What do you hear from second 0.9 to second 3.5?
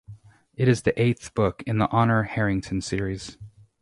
eighth book in the Honor Harrington series.